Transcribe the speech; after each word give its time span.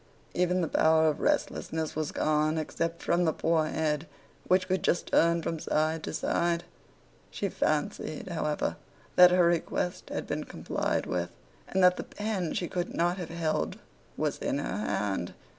Even 0.33 0.61
the 0.61 0.67
power 0.67 1.09
of 1.09 1.19
restlessness 1.19 1.95
was 1.95 2.11
gone, 2.11 2.57
except 2.57 3.03
from 3.03 3.23
the 3.23 3.31
poor 3.31 3.67
head, 3.67 4.07
which 4.47 4.67
could 4.67 4.81
just 4.81 5.05
turn 5.09 5.43
from 5.43 5.59
side 5.59 6.01
to 6.01 6.11
side. 6.11 6.63
She 7.29 7.49
fancied, 7.49 8.27
however, 8.29 8.77
that 9.15 9.29
her 9.29 9.45
request 9.45 10.09
had 10.09 10.25
been 10.25 10.45
complied 10.45 11.05
with, 11.05 11.29
and 11.67 11.83
that 11.83 11.97
the 11.97 12.03
pen 12.03 12.55
she 12.55 12.67
could 12.67 12.95
not 12.95 13.17
have 13.17 13.29
held 13.29 13.77
was 14.17 14.39
in 14.39 14.57
her 14.57 14.75
hand. 14.77 15.35